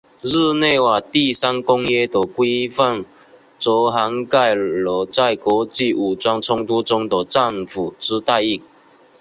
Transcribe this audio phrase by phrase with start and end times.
[0.23, 3.05] 日内瓦第三公约的规范
[3.59, 8.59] 则涵盖了在国际武装冲突中的战俘之待遇。